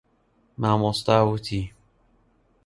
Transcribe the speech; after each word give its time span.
مامۆستا 0.61 1.17
وتی. 1.29 1.61